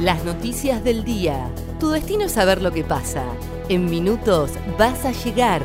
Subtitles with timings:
[0.00, 1.50] Las noticias del día.
[1.80, 3.24] Tu destino es saber lo que pasa.
[3.70, 5.62] En minutos vas a llegar.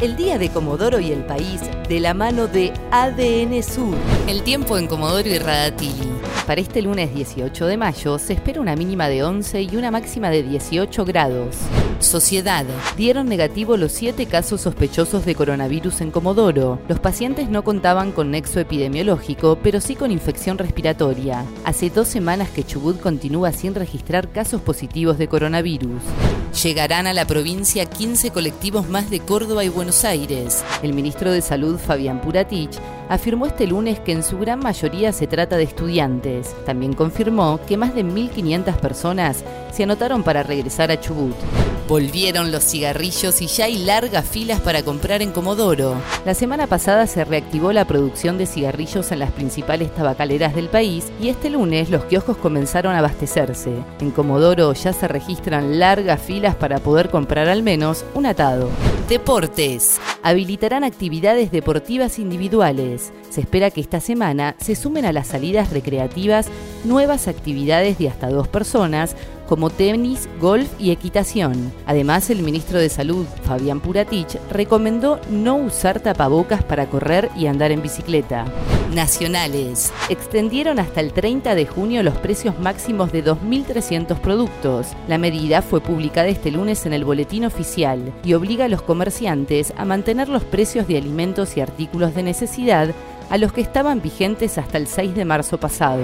[0.00, 3.94] El día de Comodoro y el país de la mano de ADN Sur.
[4.26, 6.10] El tiempo en Comodoro y Radatili.
[6.44, 10.28] Para este lunes 18 de mayo se espera una mínima de 11 y una máxima
[10.30, 11.56] de 18 grados.
[12.00, 12.64] Sociedad.
[12.96, 16.78] Dieron negativo los siete casos sospechosos de coronavirus en Comodoro.
[16.88, 21.44] Los pacientes no contaban con nexo epidemiológico, pero sí con infección respiratoria.
[21.64, 26.00] Hace dos semanas que Chubut continúa sin registrar casos positivos de coronavirus.
[26.62, 30.64] Llegarán a la provincia 15 colectivos más de Córdoba y Buenos Aires.
[30.82, 35.26] El ministro de Salud, Fabián Puratich, afirmó este lunes que en su gran mayoría se
[35.26, 36.54] trata de estudiantes.
[36.64, 41.34] También confirmó que más de 1.500 personas se anotaron para regresar a Chubut.
[41.88, 45.94] Volvieron los cigarrillos y ya hay largas filas para comprar en Comodoro.
[46.26, 51.10] La semana pasada se reactivó la producción de cigarrillos en las principales tabacaleras del país
[51.18, 53.72] y este lunes los kioscos comenzaron a abastecerse.
[54.00, 58.68] En Comodoro ya se registran largas filas para poder comprar al menos un atado.
[59.08, 59.98] Deportes.
[60.22, 63.14] Habilitarán actividades deportivas individuales.
[63.30, 66.48] Se espera que esta semana se sumen a las salidas recreativas
[66.84, 69.16] nuevas actividades de hasta dos personas
[69.48, 71.72] como tenis, golf y equitación.
[71.86, 77.72] Además, el ministro de Salud, Fabián Puratich, recomendó no usar tapabocas para correr y andar
[77.72, 78.44] en bicicleta.
[78.94, 79.92] Nacionales.
[80.08, 84.88] Extendieron hasta el 30 de junio los precios máximos de 2.300 productos.
[85.08, 89.72] La medida fue publicada este lunes en el Boletín Oficial y obliga a los comerciantes
[89.76, 92.94] a mantener los precios de alimentos y artículos de necesidad
[93.30, 96.02] a los que estaban vigentes hasta el 6 de marzo pasado.